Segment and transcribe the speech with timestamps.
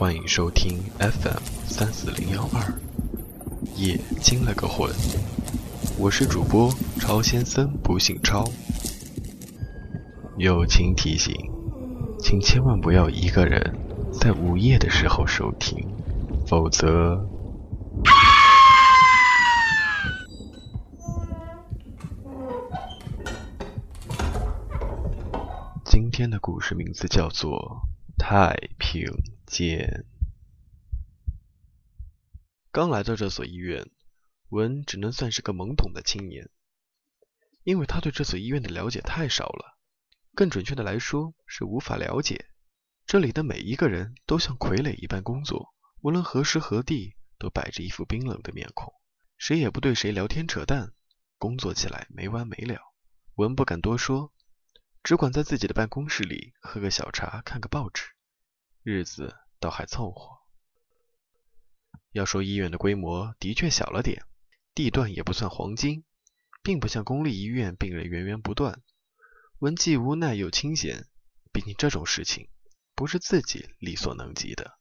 [0.00, 2.72] 欢迎收听 FM 三四零幺二，
[3.76, 4.90] 夜惊了个魂。
[5.98, 8.50] 我是主播超先生，不姓超。
[10.38, 11.34] 友情提醒，
[12.18, 13.78] 请千万不要一个人
[14.10, 15.86] 在午夜的时候收听，
[16.46, 17.22] 否则。
[25.84, 27.82] 今天的故事名字叫做
[28.18, 29.04] 《太平
[29.50, 30.06] 见》。
[32.70, 33.90] 刚来到这所医院，
[34.48, 36.48] 文只能算是个懵懂的青年，
[37.64, 39.76] 因为他对这所医院的了解太少了。
[40.36, 42.46] 更准确的来说，是无法了解。
[43.06, 48.94] 这里的每一个人都像傀儡一般工作，无论何时何地都摆着一副冰冷的面孔，
[49.36, 50.92] 谁也不对谁聊天扯淡，
[51.38, 52.80] 工作起来没完没了。
[53.34, 54.32] 文不敢多说。
[55.02, 58.04] 只管在自己的办公室里喝个小茶，看个报纸，
[58.82, 60.38] 日子倒还凑合。
[62.12, 64.24] 要说医院的规模的确小了点，
[64.74, 66.04] 地段也不算黄金，
[66.62, 68.82] 并不像公立医院病人源源不断。
[69.58, 71.06] 文既无奈又清闲，
[71.52, 72.48] 毕竟这种事情
[72.94, 74.78] 不是自己力所能及的。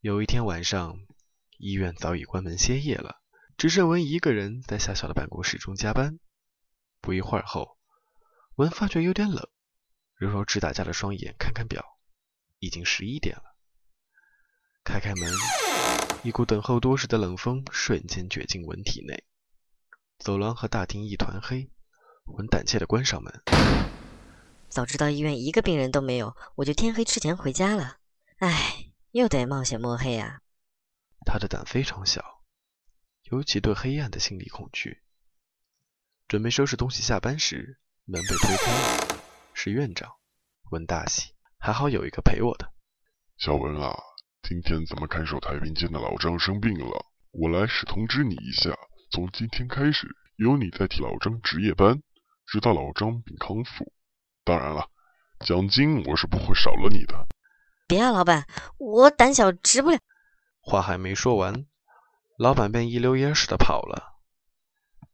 [0.00, 0.98] 有一天晚上，
[1.58, 3.20] 医院早已关门歇业了，
[3.58, 6.18] 只剩文一个人在狭小的办公室中加班。
[7.00, 7.76] 不一会儿后。
[8.56, 9.48] 文发觉有点冷，
[10.14, 11.95] 揉揉直打架的双眼，看看表，
[12.58, 13.56] 已经十一点了。
[14.84, 15.32] 开开门，
[16.22, 19.24] 一股等候多时的冷风瞬间卷进文体内。
[20.18, 21.70] 走廊和大厅一团黑，
[22.24, 23.42] 文胆怯的关上门。
[24.68, 27.98] 早知道医院一个病人都没有，我就天黑之前回家了。
[28.38, 30.40] 唉，又得冒险摸黑啊。
[31.24, 32.42] 他的胆非常小，
[33.30, 35.02] 尤其对黑暗的心理恐惧。
[36.28, 37.80] 准备收拾东西下班时。
[38.08, 39.22] 门被推开了，
[39.52, 40.08] 是院长。
[40.70, 41.32] 文大喜，
[41.66, 42.72] 还好有一个陪我的。
[43.38, 43.92] 小文啊，
[44.40, 48.70] 今天咱们看守太平间的老张生病了，我来是通知你一下，
[49.10, 50.06] 从今天开始
[50.36, 52.00] 由你代替老张值夜班，
[52.46, 53.92] 直到老张病康复。
[54.44, 54.88] 当然了，
[55.40, 57.26] 奖金我是不会少了你的。
[57.88, 58.46] 别啊，老板，
[58.78, 59.98] 我胆小值不了。
[60.60, 61.66] 话还没说完，
[62.38, 64.14] 老板便一溜烟似的跑了。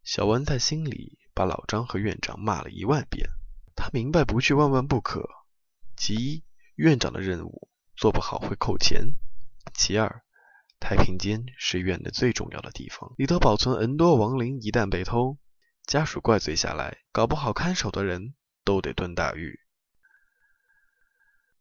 [0.05, 1.19] 小文在心里。
[1.35, 3.27] 把老张和院长骂了一万遍，
[3.75, 5.27] 他明白不去万万不可。
[5.97, 6.45] 其一，
[6.75, 9.17] 院长的任务做不好会扣钱；
[9.75, 10.23] 其二，
[10.81, 15.39] 太平间是院的最重要的地方，里头保存 N 多亡灵，一旦被偷，
[15.85, 19.61] 家属怪罪下来，搞不好看守的人都得蹲大狱。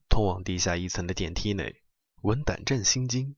[0.09, 1.83] 通往地下一层的电梯内，
[2.21, 3.35] 文胆战心惊。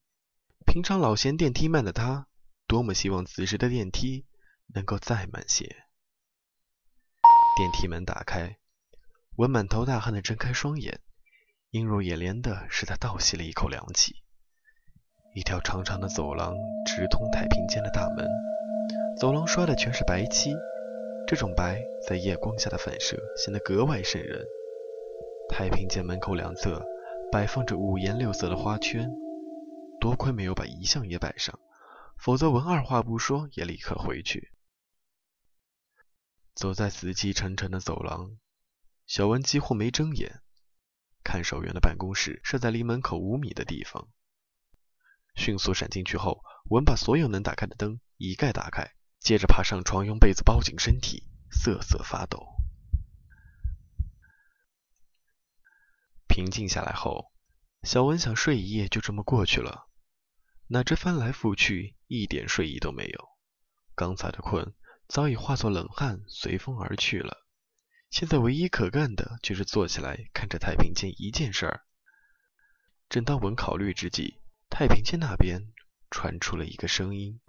[0.65, 2.27] 平常老嫌电梯慢的他，
[2.65, 4.25] 多么希望此时的电梯
[4.73, 5.65] 能够再慢些。
[7.55, 8.57] 电梯门打开，
[9.35, 10.99] 文满头大汗的睁开双眼，
[11.71, 14.17] 映入眼帘的是他倒吸了一口凉气。
[15.33, 16.53] 一条长长的走廊
[16.85, 18.27] 直通太平间的大门，
[19.19, 20.53] 走廊刷的全是白漆，
[21.25, 24.45] 这种白在夜光下的反射显得格外渗人。
[25.49, 26.85] 太平间门口两侧
[27.31, 29.09] 摆放着五颜六色的花圈，
[29.99, 31.59] 多亏没有把遗像也摆上，
[32.19, 34.51] 否则文二话不说也立刻回去。
[36.53, 38.37] 走在死气沉沉的走廊，
[39.13, 40.41] 小文几乎没睁眼。
[41.23, 44.07] 看守员的办公室设在离门口五米的地方。
[45.35, 46.41] 迅速闪进去后，
[46.71, 52.55] 文把所有能打开的灯一概打开，接着爬上床，用被子包紧身体，瑟瑟发抖。
[56.27, 57.31] 平静下来后，
[57.83, 59.89] 小文想睡一夜就这么过去了，
[60.69, 63.29] 哪知翻来覆去，一点睡意都没有。
[63.93, 64.73] 刚才的困。
[65.05, 67.42] 早已化作冷汗，随风而去了。
[68.13, 71.81] 现在唯一可干的，就是坐起来看着太平间一件事儿。
[73.09, 74.39] 正当文考虑之际，
[74.69, 75.73] 太平间那边
[76.11, 77.41] 传出了一个声音。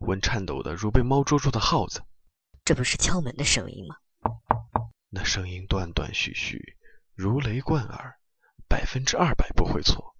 [0.00, 2.02] 文颤抖的如被猫捉住的耗子。
[2.64, 3.96] 这不是敲门的声音吗？
[5.10, 6.78] 那声音断断续续，
[7.12, 8.18] 如雷贯耳，
[8.66, 10.16] 百分之二百不会错。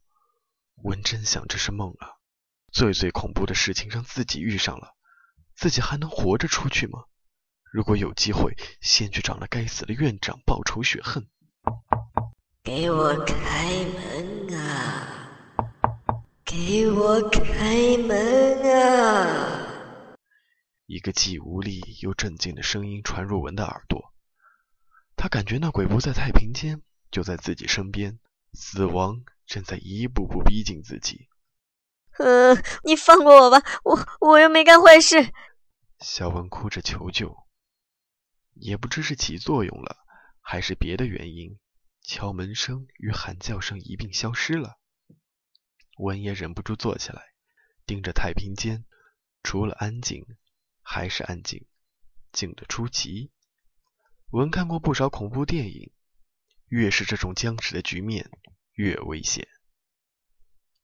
[0.83, 2.21] 文真想这是梦啊！
[2.71, 4.95] 最最恐怖的事情让自己遇上了。
[5.55, 7.05] 自己还能活着出去吗？
[7.75, 11.27] 如果有机会，先去找那该死的院长报仇雪恨。
[12.63, 15.59] 给我开门啊！
[16.45, 19.75] 给我开门啊！
[20.87, 24.15] 一个既无力又镇静的声音传入文的耳朵。
[25.17, 26.81] 他感觉那鬼不在太平间，
[27.11, 28.21] 就在自己身边，
[28.53, 31.27] 死亡正在一步步逼近自己。
[32.19, 32.55] 呃，
[32.85, 35.33] 你放过我吧，我我又没干坏事。
[35.99, 37.37] 小文哭着求救，
[38.55, 39.99] 也不知是起作用了，
[40.41, 41.59] 还是别的原因，
[42.03, 44.79] 敲门声与喊叫声一并消失了。
[45.99, 47.23] 文也忍不住坐起来，
[47.87, 48.85] 盯着太平间，
[49.43, 50.27] 除了安静，
[50.83, 51.67] 还是安静，
[52.33, 53.33] 静得出奇。
[54.31, 55.93] 文看过不少恐怖电影，
[56.67, 58.29] 越是这种僵持的局面，
[58.73, 59.47] 越危险。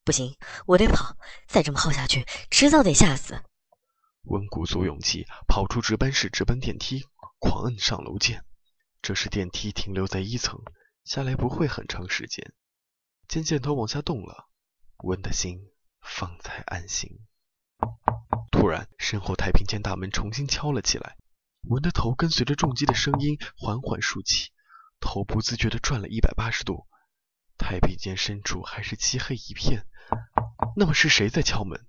[0.05, 1.17] 不行，我得跑！
[1.47, 3.43] 再这么耗下去，迟早得吓死。
[4.23, 7.07] 文鼓足勇气跑出值班室，直奔电梯，
[7.41, 8.45] 狂摁上楼键。
[9.03, 10.63] 这时电梯停留在一层，
[11.03, 12.53] 下来不会很长时间。
[13.27, 14.49] 见箭头往下动了，
[14.99, 15.59] 文的心
[16.01, 17.19] 方才安心。
[18.53, 21.17] 突然，身后太平间大门重新敲了起来。
[21.63, 24.51] 文的头跟随着重击的声音缓缓竖起，
[25.01, 26.87] 头不自觉地转了一百八十度。
[27.57, 29.87] 太平间深处还是漆黑一片。
[30.77, 31.87] 那么是谁在敲门？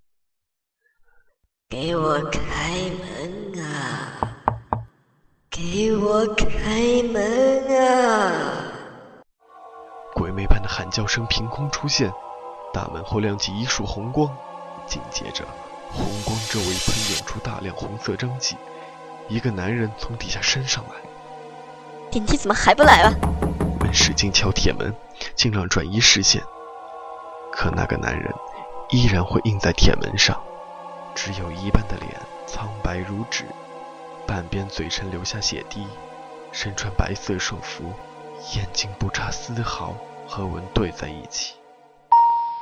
[1.67, 4.10] 给我开门啊！
[5.61, 8.41] 给我开门啊！
[10.15, 12.11] 鬼魅般的喊叫声凭空出现，
[12.73, 14.27] 大门后亮起一束红光，
[14.87, 15.45] 紧接着，
[15.93, 18.57] 红光周围喷涌出大量红色蒸汽。
[19.29, 20.95] 一个男人从底下升上来，
[22.09, 23.13] 电梯怎么还不来了？
[23.79, 24.91] 门使劲敲铁门，
[25.35, 26.41] 尽量转移视线，
[27.51, 28.33] 可那个男人
[28.89, 30.41] 依然会印在铁门上，
[31.13, 33.45] 只有一半的脸苍白如纸，
[34.31, 35.85] 半边嘴唇流下血滴，
[36.53, 37.91] 身穿白色寿服，
[38.55, 39.93] 眼睛不差丝毫
[40.25, 41.55] 和文对在一起。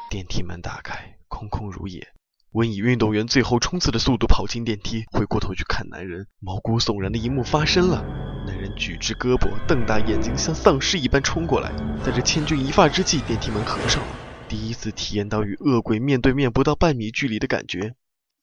[0.10, 2.08] 电梯门打开，空空如也。
[2.54, 8.04] 文以运动员最后冲刺的速度跑进电梯，回过头去看男人，毛骨悚然的一幕发生了。
[8.48, 11.72] 男人举直胳膊，瞪大眼睛，像丧尸一般冲过来。
[12.04, 14.10] 在这千钧一发之际，电梯门合上了。
[14.48, 17.94] 第一次体验到与恶鬼面对面不到半米距离的感觉。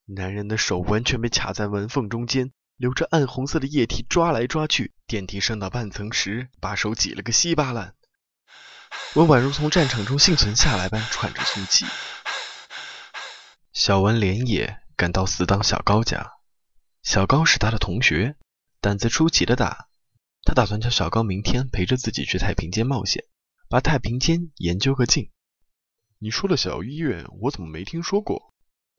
[0.04, 4.92] 男人的手完全被卡在门缝中间，流着暗红色的液体，抓来抓去。
[5.06, 7.94] 电梯升到半层时，把手挤了个稀巴烂。
[9.14, 11.86] 温宛如从战场中幸存下来般喘着粗气。
[13.72, 16.32] 小文连夜赶到死党小高家，
[17.02, 18.36] 小高是他的同学，
[18.80, 19.88] 胆子出奇的大。
[20.42, 23.24] 他打算叫小高明天陪着自己去太平间冒险，
[23.68, 25.30] 把太平间研究个尽。
[26.18, 28.54] 你说的小医院，我怎么没听说过？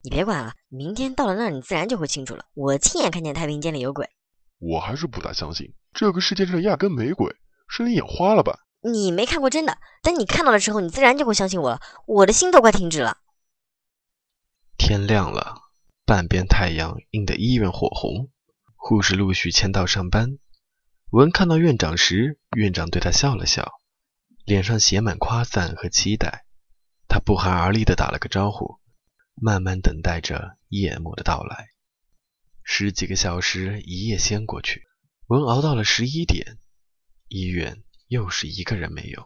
[0.08, 2.46] 你别管了，明天到了那儿，你自然就会清楚了。
[2.54, 4.10] 我亲眼看见太平间里有鬼。
[4.58, 7.36] 我还是不大相信，这个世界上压根没鬼，
[7.68, 8.58] 是你眼花了吧？
[8.82, 11.82] 你没看过真的，等你看到的时候，你自然就会相信我了。
[12.06, 13.18] 我的心都快停止了。
[14.78, 15.58] 天亮了，
[16.06, 18.30] 半边太阳映得医院火红，
[18.78, 20.38] 护士陆续签到上班。
[21.10, 23.74] 文看到院长时，院长对他笑了笑，
[24.46, 26.46] 脸上写满夸赞和期待。
[27.10, 28.78] 他不寒而栗地打了个招呼，
[29.40, 31.70] 慢慢等待着夜幕的到来。
[32.64, 34.84] 十几个小时一夜先过去，
[35.28, 36.58] 文熬到了十一点，
[37.28, 39.26] 医院又是一个人没有。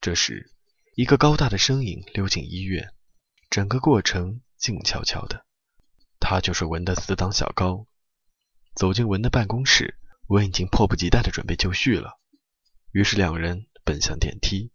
[0.00, 0.52] 这时，
[0.96, 2.92] 一个高大的身影溜进医院。
[3.48, 5.46] 整个过程静悄悄的，
[6.18, 7.86] 他就是文的死党小高。
[8.74, 12.18] 走进文的办公室，文已经迫不及待的准备就绪了。
[12.90, 14.72] 于是两人奔向电梯。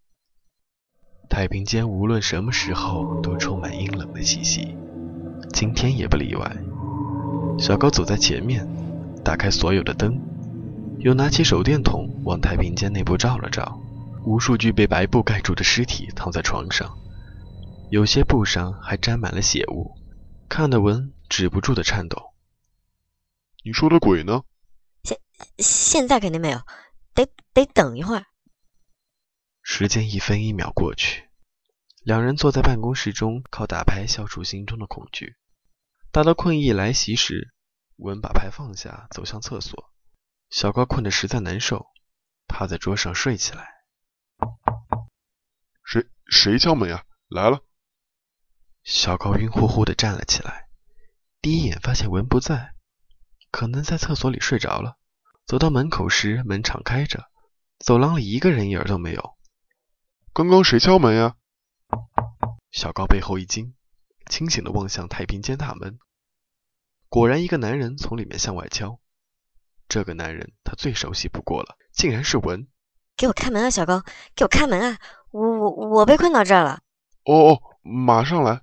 [1.30, 3.91] 太平间无论什么时候都充满阴
[4.22, 4.78] 的气息，
[5.52, 6.58] 今天也不例外。
[7.58, 8.68] 小高走在前面，
[9.26, 10.16] 打开所有的灯，
[11.00, 13.82] 又拿起手电筒往太平间内部照了照。
[14.24, 16.96] 无数具被白布盖住的尸体躺在床上。
[17.90, 19.92] 有些布上还沾满了血污，
[20.48, 22.22] 看得文止不住的颤抖。
[23.64, 24.44] 你说的鬼呢？
[25.04, 25.18] 现
[25.58, 26.62] 现在肯定没有，
[27.16, 28.26] 得得等一会儿。
[29.64, 31.24] 时间一分一秒过去，
[32.04, 35.36] 两人坐在办公室中，靠打牌消除心中的恐惧。
[36.12, 37.54] 大到困意来袭时，
[37.98, 39.92] 文把牌放下，走向厕所。
[40.50, 41.86] 小高困得实在难受，
[42.48, 43.70] 趴在桌上睡起来。
[45.86, 47.04] 谁谁敲门呀？
[47.28, 47.64] 来了。
[48.84, 50.70] 小高晕乎乎的站了起来，
[51.40, 52.74] 第一眼发现文不在，
[53.52, 54.98] 可能在厕所里睡着了。
[55.46, 57.30] 走到门口时，门敞开着，
[57.78, 59.38] 走廊里一个人影都没有。
[60.34, 61.36] 刚刚谁敲门呀？
[62.72, 63.76] 小高背后一惊，
[64.28, 66.00] 清醒地望向太平间大门，
[67.10, 69.00] 果然一个男人从里面向外敲。
[69.90, 72.66] 这个男人他最熟悉不过了，竟然是文。
[73.18, 74.02] 给我开门啊，小高，
[74.34, 74.98] 给我开门啊！
[75.32, 76.82] 我我我被困到这儿了。
[77.26, 78.62] 哦哦，马上来。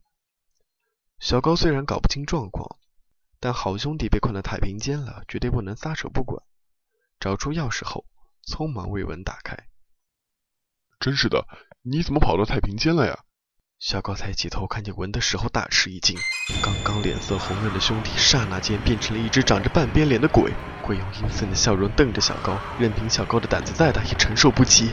[1.20, 2.78] 小高虽然搞不清状况，
[3.38, 6.42] 但好兄弟被困在太平间了，绝对不能撒手不管。
[7.20, 8.06] 找出钥匙后，
[8.46, 9.68] 匆忙为文打开。
[10.98, 11.46] 真是的，
[11.82, 13.24] 你怎么跑到太平间了呀？
[13.78, 16.16] 小高抬起头看见文的时候，大吃一惊。
[16.64, 20.52] 刚刚脸色红润的兄弟，刹那间变成了一只长着半边脸的鬼。
[20.82, 24.88] 鬼用阴森的笑容瞪着小高，任凭小高的胆子再大，也承受不起。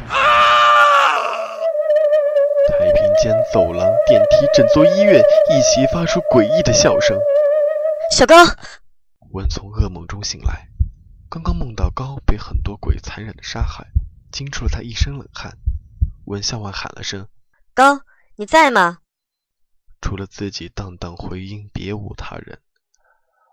[2.67, 7.17] 太平间、走廊、电梯、整座医院一齐发出诡异的笑声。
[8.11, 8.35] 小高，
[9.31, 10.67] 文从噩梦中醒来，
[11.27, 13.87] 刚刚梦到高被很多鬼残忍的杀害，
[14.31, 15.57] 惊出了他一身冷汗。
[16.25, 17.27] 文向外喊了声
[17.73, 18.01] ：“高，
[18.37, 18.99] 你在吗？”
[20.01, 22.61] 除了自己荡荡回音，别无他人。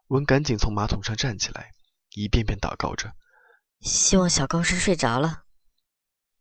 [0.08, 1.70] 文赶紧从马桶上站起来，
[2.10, 3.14] 一遍遍祷告着，
[3.80, 5.44] 希望小高是睡着了。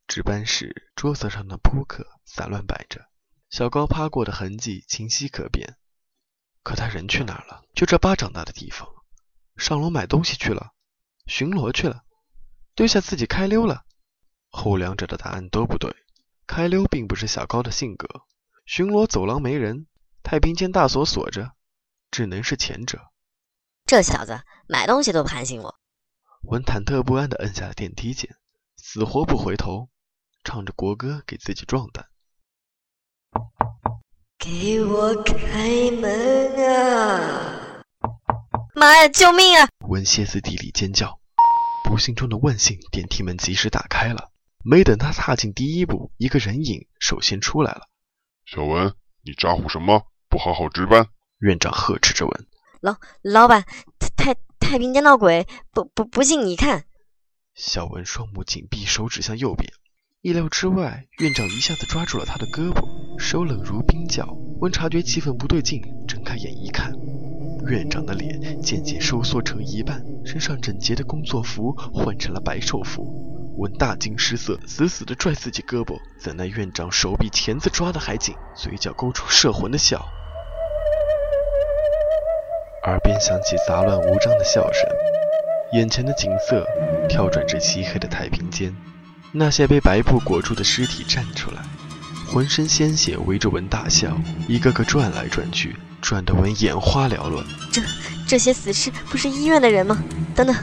[0.07, 3.07] 值班室桌子上的扑克散乱摆着，
[3.49, 5.77] 小高趴过的痕迹清晰可辨。
[6.63, 7.63] 可他人去哪儿了？
[7.73, 8.87] 就这巴掌大的地方，
[9.55, 10.73] 上楼买东西去了，
[11.25, 12.03] 巡逻去了，
[12.75, 13.85] 丢下自己开溜了。
[14.49, 15.95] 后两者的答案都不对。
[16.53, 18.23] 开溜并不是小高的性格，
[18.65, 19.87] 巡逻走廊没人，
[20.21, 21.53] 太平间大锁锁着，
[22.11, 22.99] 只能是前者。
[23.85, 25.79] 这小子买东西都盘醒我。
[26.41, 28.35] 文忐忑不安地摁下了电梯键，
[28.75, 29.87] 死活不回头，
[30.43, 32.07] 唱着国歌给自己壮胆。
[34.37, 37.81] 给我开门啊！
[38.75, 39.69] 妈呀，救命啊！
[39.87, 41.21] 文歇斯底里尖叫。
[41.85, 44.30] 不幸中的万幸，电梯门及时打开了。
[44.63, 47.87] 没等他踏进第一步，一个人影首先出来了。
[48.45, 50.03] 小文，你咋呼什么？
[50.29, 51.07] 不好好值班！
[51.39, 52.47] 院长呵斥着文。
[52.79, 53.65] 老老板，
[54.15, 56.85] 太太平间闹鬼，不不不信你看。
[57.53, 59.71] 小文双目紧闭，手指向右边。
[60.21, 64.25] 意料之外，院长一下子抓住了他的胳膊，手冷如冰窖。
[64.59, 66.93] 温察觉气氛不对劲，睁开眼一看，
[67.67, 73.40] 院长的脸渐渐收缩成一半，身上整洁的工作服换成了白寿服。
[73.57, 80.03] 温大惊失色，死死地拽自己胳膊，怎奈院长手比钳子抓得还紧，嘴角勾出摄魂的笑，
[82.85, 84.89] 耳边响起杂乱无章的笑声，
[85.73, 86.65] 眼前的景色
[87.09, 88.73] 跳转至漆黑的太平间。
[89.33, 91.61] 那些被白布裹住的尸体站出来，
[92.27, 94.17] 浑身鲜血，围着文大笑，
[94.47, 97.45] 一个个转来转去，转得文眼花缭乱。
[97.71, 97.81] 这
[98.27, 100.01] 这些死尸不是医院的人吗？
[100.33, 100.55] 等等，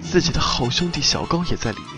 [0.00, 1.95] 自己的好兄弟小高也在里面。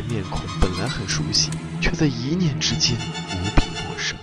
[0.00, 4.18] 的面孔，本来很熟悉，却在一念之间无比陌生。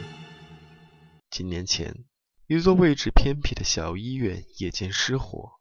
[1.29, 2.05] 几年前，
[2.47, 5.51] 一座位置偏僻的小医院夜间失火，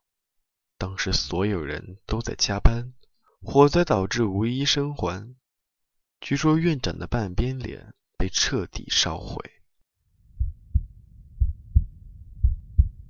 [0.79, 2.93] 当时所有人都在加班。
[3.43, 5.37] 火灾导致无一生还，
[6.21, 9.45] 据说院长的半边脸被彻底烧毁。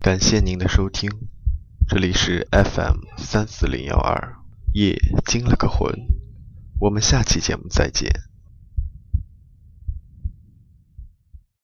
[0.00, 1.08] 感谢您的收听，
[1.88, 4.36] 这里是 FM 三四零幺二，
[4.74, 5.94] 夜惊了个魂，
[6.78, 8.25] 我们下期节目再见。